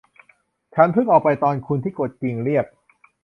[0.73, 2.65] ฉันเพิ่งออกไปตอนคุณที่กดกริ่งเรียก